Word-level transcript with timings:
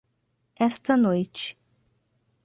Esta 0.69 0.97
noite 0.97 1.55